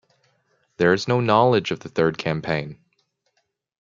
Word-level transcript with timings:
There 0.77 0.93
is 0.93 1.07
no 1.07 1.19
knowledge 1.19 1.69
of 1.69 1.81
the 1.81 1.87
Third 1.89 2.17
Campaign. 2.17 2.79